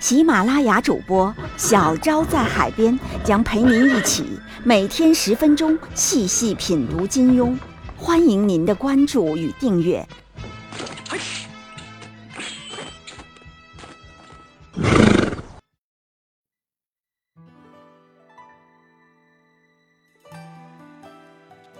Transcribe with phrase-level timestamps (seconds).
[0.00, 4.24] 喜马拉雅主播小昭在海边将陪您一起
[4.62, 7.56] 每天十分钟细细品读金庸，
[7.96, 10.06] 欢迎您的关注与订阅。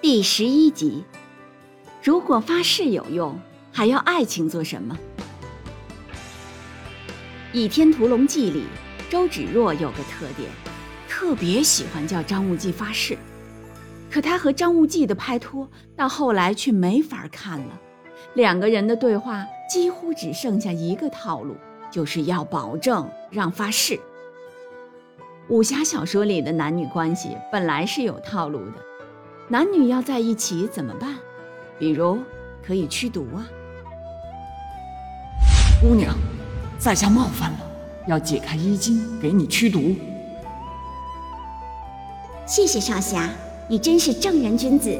[0.02, 1.04] 第十一集，
[2.02, 3.38] 如果发誓有用，
[3.72, 4.98] 还要爱情做什么？
[7.50, 8.64] 《倚天屠龙记》里，
[9.08, 10.50] 周芷若有个特点，
[11.08, 13.16] 特别喜欢叫张无忌发誓。
[14.10, 17.80] 可他和张无忌的拍拖，到后来却没法看了。
[18.34, 21.56] 两个人的对话几乎只剩下一个套路，
[21.90, 23.98] 就是要保证让发誓。
[25.48, 28.74] 武侠小说里的男女关系本来是有套路的。
[29.48, 31.16] 男女要在一起怎么办？
[31.78, 32.18] 比如
[32.62, 33.48] 可以驱毒啊。
[35.80, 36.14] 姑娘，
[36.78, 37.58] 在下冒犯了，
[38.06, 39.96] 要解开衣襟给你驱毒。
[42.46, 43.28] 谢谢少侠，
[43.66, 44.96] 你真是正人君子。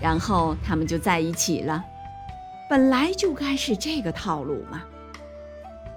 [0.00, 1.84] 然后他们就在一起了，
[2.70, 4.82] 本来就该是这个套路嘛。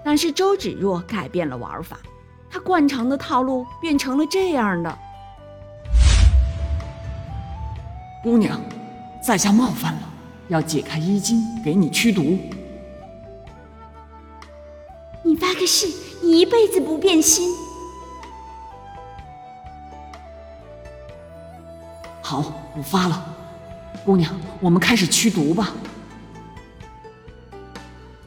[0.04, 1.98] 但是周芷若改变了玩法，
[2.50, 4.98] 她惯常的套路变成了这样的。
[8.22, 8.60] 姑娘，
[9.22, 10.00] 在下冒犯了，
[10.48, 12.38] 要解开衣襟给你驱毒。
[15.66, 15.88] 发个誓，
[16.22, 17.52] 一辈子不变心。
[22.22, 23.34] 好，我发了。
[24.04, 25.72] 姑娘，我们开始驱毒吧。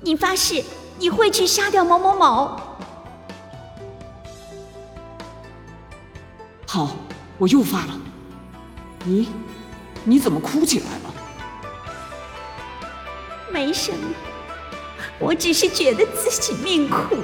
[0.01, 0.61] 你发誓
[0.97, 2.59] 你会去杀掉某某某。
[6.67, 6.89] 好，
[7.37, 7.97] 我又发了。
[9.05, 9.27] 咦？
[10.03, 11.13] 你怎么哭起来了？
[13.49, 13.97] 没什么，
[15.19, 17.17] 我只是觉得自己命苦。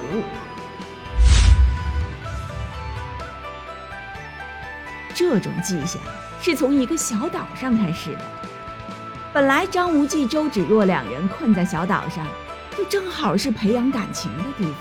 [5.14, 6.02] 这种迹象
[6.42, 8.20] 是从一个小岛上开始的。
[9.34, 12.28] 本来张无忌、周芷若两人困在小岛上，
[12.78, 14.76] 就正好是培养感情的地方。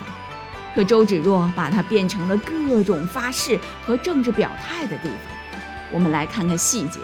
[0.75, 5.19] 可周芷若把它变成了各种发誓和政治表态的地方。
[5.93, 6.99] 我们来看看细节。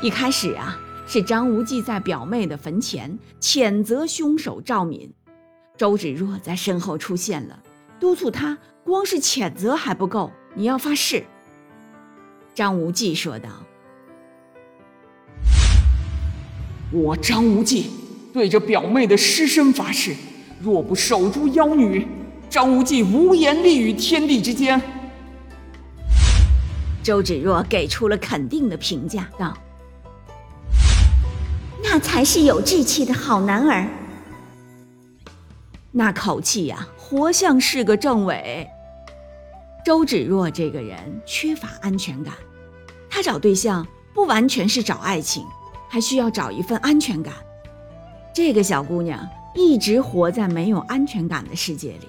[0.00, 0.78] 一开始啊，
[1.10, 5.10] 是张无忌在表妹的坟前谴责凶手赵敏，
[5.74, 7.58] 周芷若在身后出现了，
[7.98, 11.24] 督促他光是谴责还不够，你要发誓。
[12.54, 13.48] 张无忌说道
[16.92, 17.90] ：“我张无忌
[18.34, 20.14] 对着表妹的尸身发誓，
[20.60, 22.06] 若不守住妖女，
[22.50, 24.78] 张无忌无颜立于天地之间。”
[27.02, 29.56] 周芷若给出了肯定的评价，道。
[32.00, 33.88] 才是有志气的好男儿，
[35.90, 38.68] 那口气呀，活像是个政委。
[39.84, 42.34] 周芷若这个人缺乏安全感，
[43.08, 45.44] 她找对象不完全是找爱情，
[45.88, 47.32] 还需要找一份安全感。
[48.34, 52.08] 这个小姑娘一直活在没有安全感的世界里。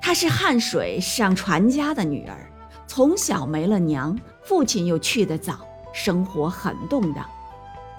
[0.00, 2.50] 她是汉水上传家的女儿，
[2.86, 5.58] 从小没了娘，父亲又去得早，
[5.92, 7.24] 生活很动荡。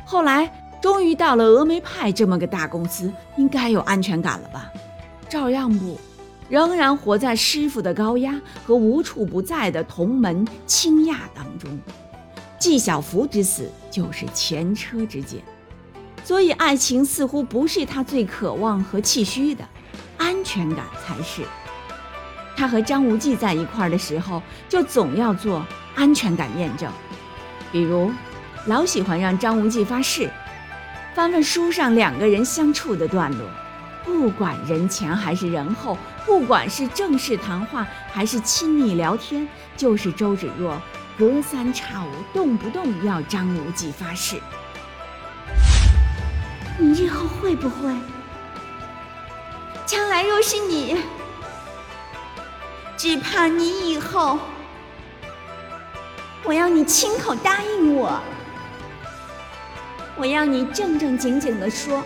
[0.06, 0.52] 后来。
[0.82, 4.72] 终于到了峨眉派这么个大公司，应该有安全感了吧？
[5.28, 6.00] 照样不，
[6.48, 11.78] 仍然活在师傅的高压和无处不在的同门倾轧当中。
[12.58, 15.42] 纪晓芙之死就是前车之鉴，
[16.24, 19.64] 所以爱情似乎不是他最渴望和气虚的，
[20.18, 21.44] 安全感才是。
[22.58, 25.66] 他和张无忌在一块儿的时候，就总要做
[25.96, 26.92] 安全感验证，
[27.72, 28.12] 比如
[28.66, 30.30] 老喜欢让张无忌发誓。
[31.16, 33.46] 翻翻书上两个人相处的段落，
[34.06, 40.82] 不管人前还是人后，不管是正式谈话还是亲密聊天，就是周芷若
[41.18, 44.40] 隔三差五动不动要张无忌发誓。
[46.78, 47.94] 你日后会不会？
[49.86, 50.96] 将来若是你，
[52.96, 54.40] 只怕你以后，
[56.46, 58.22] 我要你亲口答应我。
[60.20, 62.04] 我要你正正经经的说，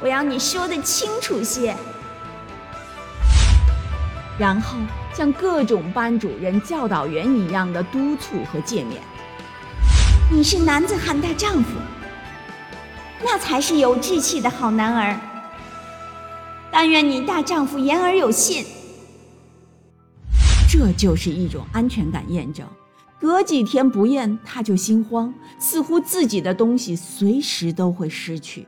[0.00, 1.72] 我要你说的清楚些。
[4.36, 4.76] 然后
[5.14, 8.96] 像各种班主任、教导员一样的督促和诫勉。
[10.28, 11.70] 你是男子汉大丈夫，
[13.22, 15.16] 那才是有志气的好男儿。
[16.72, 18.66] 但愿你大丈夫言而有信。
[20.68, 22.66] 这就是一种安全感验证。
[23.18, 28.66] 隔几天不验，他就心慌，似乎自己的东西随时都会失去。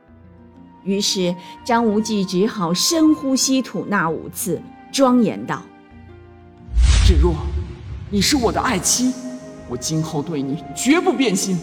[0.83, 4.61] 于是张无忌只好深呼吸吐纳五次。
[4.91, 5.61] 庄严道
[7.05, 7.35] ：“芷若，
[8.09, 9.13] 你是我的爱妻，
[9.69, 11.59] 我今后对你绝不变心。”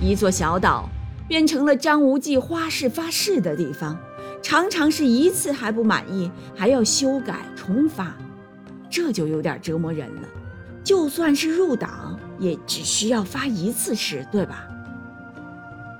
[0.00, 0.88] 一座小岛
[1.26, 3.98] 变成了张无忌花式发誓的地方，
[4.40, 8.14] 常常是一次还不满意，还要修改重发，
[8.88, 10.28] 这就有点折磨人了。
[10.88, 14.66] 就算是入党，也只需要发一次誓，对吧？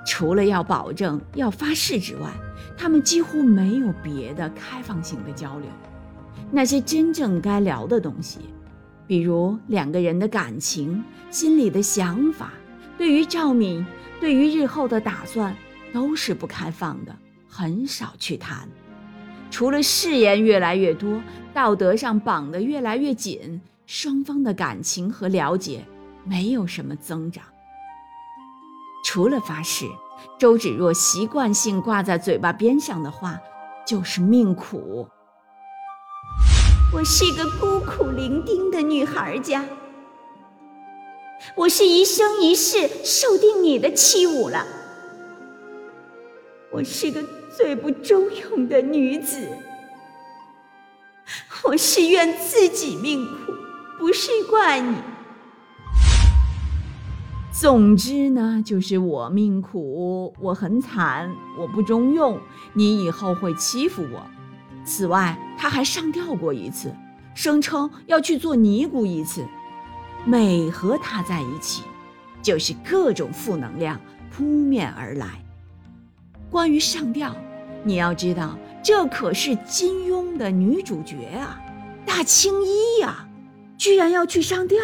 [0.07, 2.31] 除了要保证要发誓之外，
[2.75, 5.69] 他们几乎没有别的开放性的交流。
[6.51, 8.39] 那些真正该聊的东西，
[9.07, 12.55] 比如两个人的感情、心里的想法，
[12.97, 13.85] 对于赵敏，
[14.19, 15.55] 对于日后的打算，
[15.93, 17.15] 都是不开放的，
[17.47, 18.67] 很少去谈。
[19.51, 21.21] 除了誓言越来越多，
[21.53, 25.83] 道德上绑得越来越紧，双方的感情和了解
[26.23, 27.43] 没有什么增长。
[29.03, 29.87] 除了发誓，
[30.39, 33.41] 周芷若习惯性挂在嘴巴边上的话，
[33.87, 35.09] 就是命苦。
[36.93, 39.65] 我是个孤苦伶仃的女孩家，
[41.57, 44.67] 我是一生一世受定你的欺侮了。
[46.71, 47.25] 我是个
[47.57, 49.49] 最不中用的女子，
[51.65, 53.55] 我是怨自己命苦，
[53.99, 54.97] 不是怪你。
[57.51, 62.39] 总之呢，就是我命苦，我很惨，我不中用，
[62.73, 64.25] 你以后会欺负我。
[64.85, 66.95] 此外，他还上吊过一次，
[67.35, 69.45] 声称要去做尼姑一次。
[70.25, 71.83] 每和他在一起，
[72.41, 74.01] 就是各种负能量
[74.31, 75.27] 扑面而来。
[76.51, 77.35] 关于上吊，
[77.83, 81.61] 你要知道，这可是金庸的女主角啊，
[82.07, 83.28] 大青衣呀，
[83.79, 84.79] 居然要去上吊。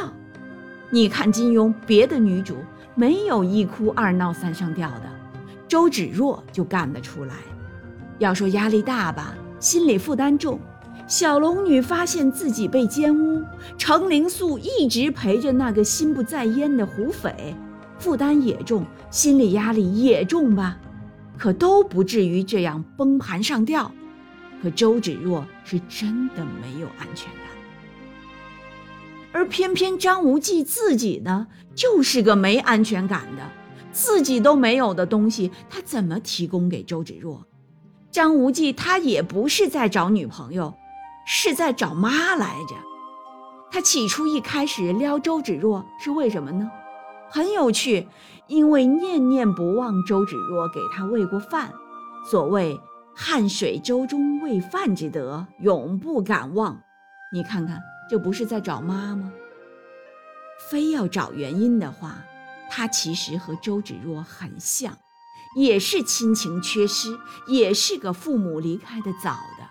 [0.88, 2.56] 你看金庸别的女主
[2.94, 5.10] 没有一哭二闹三上吊的，
[5.66, 7.34] 周芷若就干得出来。
[8.18, 10.60] 要说压力大吧，心理负担重。
[11.06, 13.44] 小龙女发现自己被奸污，
[13.76, 17.54] 程灵素一直陪着那个心不在焉的胡斐，
[17.98, 20.78] 负担也重，心理压力也重吧。
[21.36, 23.90] 可都不至于这样崩盘上吊。
[24.62, 27.43] 可周芷若是真的没有安全感。
[29.34, 33.42] 而偏偏张无忌自己呢，就是个没安全感的，
[33.90, 37.44] 自己都没有的东西，他怎么提供给周芷若？
[38.12, 40.72] 张无忌他也不是在找女朋友，
[41.26, 42.76] 是在找妈来着。
[43.72, 46.70] 他起初一开始撩周芷若是为什么呢？
[47.28, 48.06] 很有趣，
[48.46, 51.72] 因为念念不忘周芷若给他喂过饭。
[52.30, 52.78] 所谓
[53.12, 56.80] 汉水舟中喂饭之德，永不敢忘。
[57.32, 57.80] 你看看。
[58.10, 59.32] 这不是在找妈吗？
[60.70, 62.16] 非要找原因的话，
[62.70, 64.96] 他其实和周芷若很像，
[65.56, 69.68] 也是亲情缺失，也是个父母离开的早的。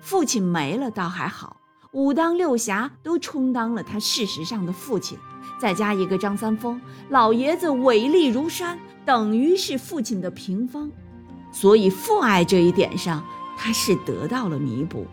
[0.00, 1.56] 父亲没了倒还好，
[1.92, 5.18] 武当六侠都充当了他事实上的父亲，
[5.58, 10.90] 再加一个张三丰，老爷子伟力如山，等于是父亲的平方，
[11.52, 13.24] 所以父爱这一点上
[13.56, 15.06] 他是得到了弥补，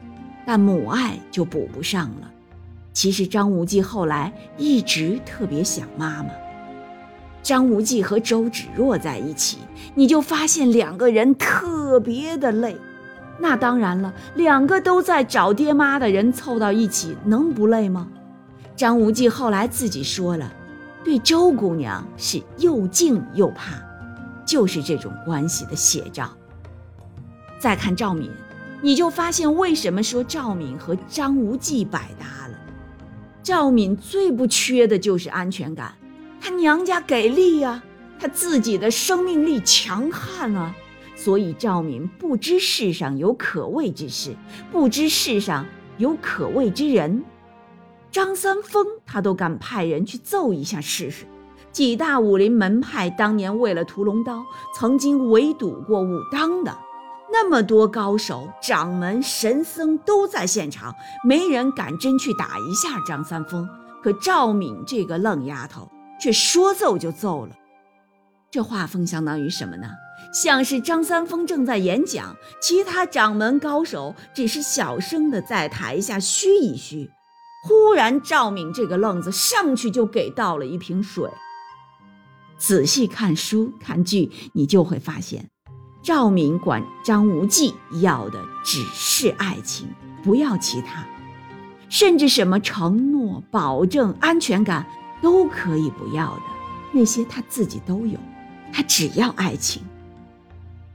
[0.46, 2.32] 但母爱就补不上了。
[2.94, 6.30] 其实张无忌后来一直特别想妈妈。
[7.42, 9.58] 张无忌和周芷若在一起，
[9.96, 12.78] 你就发现两个人特别的累。
[13.40, 18.08] 那当然了，两个都在找爹妈的人凑到一起，能不累吗？
[18.76, 20.54] 张无忌后来自己说了，
[21.04, 23.74] 对周姑娘是又敬又怕，
[24.46, 26.30] 就是这种关系的写照。
[27.60, 28.30] 再看赵敏，
[28.82, 32.58] 你就发现为什么说赵敏和张无忌百搭了。
[33.44, 35.96] 赵敏最不缺的就是安全感，
[36.40, 37.82] 她娘家给力呀，
[38.20, 40.76] 她自己的生命力强悍啊，
[41.16, 44.36] 所以赵敏不知世上有可畏之事，
[44.72, 45.66] 不知世上
[45.98, 47.24] 有可畏之人。
[48.12, 51.26] 张三丰他都敢派人去揍一下试试。
[51.72, 54.44] 几大武林门派当年为了屠龙刀，
[54.76, 56.78] 曾经围堵过武当的。
[57.44, 60.94] 那么多高手、掌门、神僧都在现场，
[61.28, 63.68] 没人敢真去打一下张三丰。
[64.04, 65.90] 可赵敏这个愣丫头
[66.22, 67.56] 却说揍就揍了。
[68.52, 69.88] 这画风相当于什么呢？
[70.32, 77.10] 像是张三丰正在演讲，其他掌门高手只是小声的在台下嘘一嘘。
[77.68, 81.28] 忽然，赵敏这个愣子上去就给倒了一瓶水。
[82.60, 85.50] 仔细看书看剧，你就会发现，
[86.04, 89.88] 赵敏管张无忌要的只是爱情，
[90.24, 91.06] 不要其他，
[91.90, 94.86] 甚至什么承诺、保证、安全感
[95.22, 96.42] 都可以不要的，
[96.92, 98.18] 那些他自己都有，
[98.74, 99.84] 他只要爱情。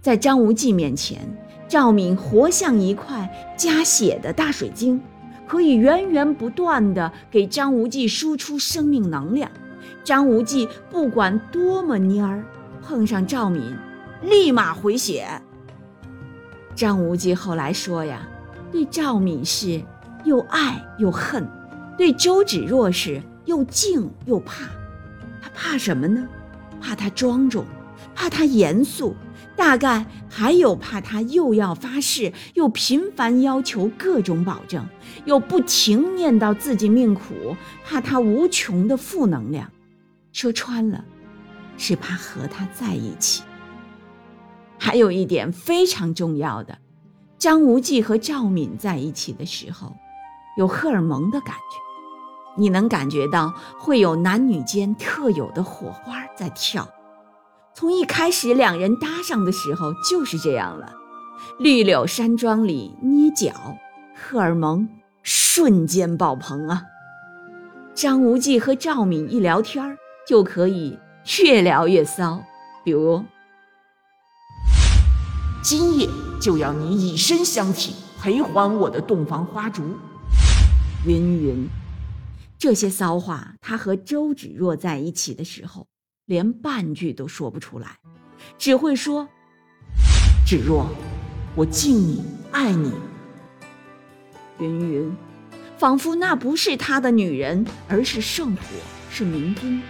[0.00, 1.20] 在张无忌面前，
[1.68, 5.00] 赵敏活像一块加血的大水晶，
[5.46, 9.48] 可以源源不断的给张无忌输出生命能量。
[10.02, 12.44] 张无忌不管多么蔫儿，
[12.82, 13.62] 碰上赵敏，
[14.22, 15.28] 立马回血。
[16.74, 18.28] 张无忌后来说呀，
[18.70, 19.82] 对赵敏是
[20.24, 21.48] 又爱又恨，
[21.96, 24.64] 对周芷若是又敬又怕。
[25.40, 26.26] 他怕什么呢？
[26.80, 27.64] 怕他庄重，
[28.14, 29.16] 怕他严肃。
[29.56, 34.86] 大概还有怕他又要发誓，又频繁要求各种保证，
[35.24, 39.72] 又不停念叨自己命苦，怕他无穷的负能量。
[40.30, 41.02] 说穿了，
[41.78, 43.42] 是怕和他在一起。
[44.78, 46.78] 还有一点非常重要的，
[47.38, 49.94] 张无忌和赵敏在一起的时候，
[50.58, 56.88] 有荷尔蒙的感觉，你能感觉到会有男女间特有的火花在跳。
[57.74, 60.94] 从一开始两人搭上的时候就是这样了，
[61.58, 63.52] 绿柳山庄里捏脚，
[64.14, 64.88] 荷尔蒙
[65.22, 66.84] 瞬间爆棚啊！
[67.94, 70.98] 张无忌和赵敏一聊天就可以
[71.42, 72.42] 越聊越骚，
[72.82, 73.22] 比如
[75.68, 76.08] 今夜
[76.40, 79.82] 就要你以身相替，陪还我的洞房花烛。
[81.04, 81.68] 云云，
[82.56, 85.88] 这些骚话，他和周芷若在一起的时候。
[86.26, 87.98] 连半句都说不出来，
[88.56, 89.28] 只会说
[90.46, 90.88] ：“芷若，
[91.56, 92.92] 我敬你，爱你。”
[94.60, 95.16] 云云，
[95.78, 98.62] 仿佛那不是他的女人，而是圣火，
[99.10, 99.82] 是明君。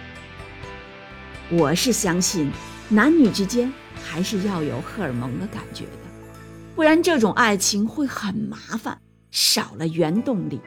[1.51, 2.51] 我是相信，
[2.89, 3.71] 男女之间
[4.07, 5.91] 还是要有荷尔蒙的感觉的，
[6.75, 8.97] 不然这种爱情会很麻烦，
[9.31, 10.61] 少了原动力。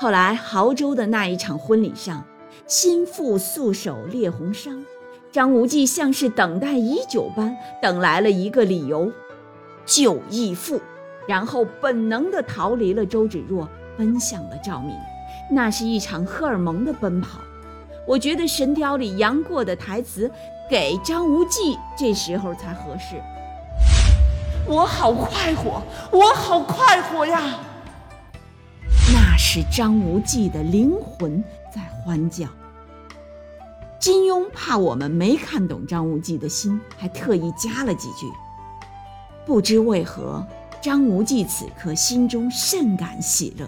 [0.00, 2.24] 后来亳州的那一场婚礼上。
[2.66, 4.84] 心腹素手猎红裳，
[5.32, 9.10] 张无忌像是等待已久般等来了一个理由，
[9.86, 10.78] 救义父，
[11.26, 13.66] 然后本能地逃离了周芷若，
[13.96, 14.94] 奔向了赵敏。
[15.50, 17.40] 那是一场荷尔蒙的奔跑。
[18.06, 20.30] 我觉得《神雕》里杨过的台词
[20.68, 23.22] 给张无忌这时候才合适。
[24.66, 25.82] 我好快活，
[26.12, 27.58] 我好快活呀！
[29.10, 31.42] 那是张无忌的灵魂
[31.74, 32.46] 在欢叫。
[33.98, 38.26] 金庸怕我们没看懂张无忌的心，还特意加了几句。
[39.46, 40.46] 不知为何，
[40.82, 43.66] 张无忌此刻心中甚感喜乐，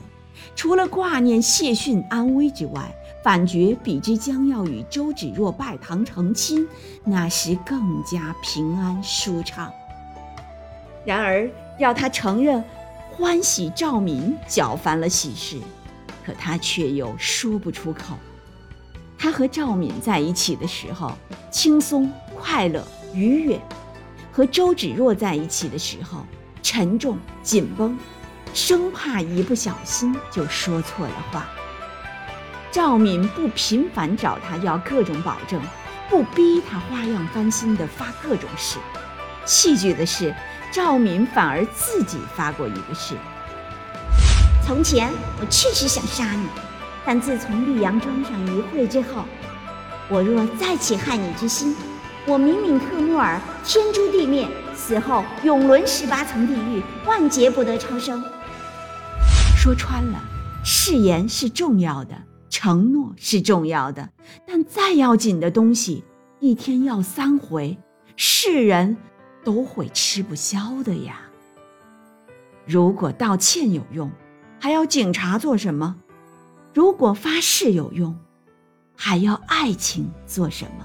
[0.54, 6.66] 除了挂念谢逊安危之外，反觉比之将要与周芷若拜堂成亲，
[7.04, 9.70] 那时更加平安舒畅。
[11.04, 12.62] 然而要他承认
[13.10, 15.58] 欢喜赵敏搅翻了喜事，
[16.24, 18.16] 可他却又说不出口。
[19.18, 21.12] 他和赵敏在一起的时候，
[21.50, 23.58] 轻松、快乐、愉悦；
[24.32, 26.24] 和周芷若在一起的时候，
[26.62, 27.98] 沉重、紧绷，
[28.54, 31.46] 生怕一不小心就说错了话。
[32.72, 35.60] 赵敏不频繁找他要各种保证，
[36.08, 38.78] 不逼他花样翻新的发各种誓。
[39.44, 40.32] 戏剧的是，
[40.70, 43.16] 赵敏反而自己发过一个誓：
[44.64, 45.10] 从前
[45.40, 46.46] 我确实想杀你。
[47.04, 49.24] 但自从绿杨庄上一会之后，
[50.08, 51.74] 我若再起害你之心，
[52.26, 54.46] 我敏敏特木尔天诛地灭，
[54.76, 58.22] 死后永沦十八层地狱，万劫不得超生。
[59.56, 60.20] 说穿了，
[60.62, 62.14] 誓言是重要的，
[62.62, 64.10] 承诺是重要的，
[64.46, 66.04] 但再要紧的东西，
[66.40, 67.78] 一天要三回，
[68.16, 68.98] 世人
[69.42, 71.22] 都会吃不消的呀。
[72.66, 74.10] 如果道歉有用，
[74.58, 75.96] 还要警察做什么？
[76.74, 78.14] 如果发誓有用，
[78.94, 80.84] 还要爱情做什么？